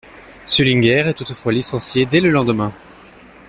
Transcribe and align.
Sullinger 0.47 1.09
est 1.09 1.13
toutefois 1.13 1.51
licencié 1.53 2.07
dès 2.07 2.21
le 2.21 2.31
lendemain. 2.31 2.73